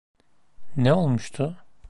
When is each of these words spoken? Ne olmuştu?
Ne 0.75 0.93
olmuştu? 0.93 1.57